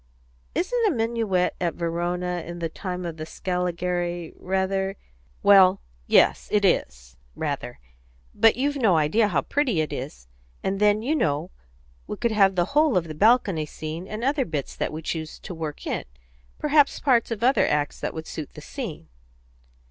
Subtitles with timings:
[0.55, 4.97] Isn't a minuet at Verona in the time of the Scaligeri rather"
[5.43, 7.77] "Well, yes, it is, rather.
[8.33, 10.27] But you've no idea how pretty it is.
[10.63, 11.51] And then, you know,
[12.07, 15.37] we could have the whole of the balcony scene, and other bits that we choose
[15.37, 16.05] to work in
[16.57, 19.07] perhaps parts of other acts that would suit the scene."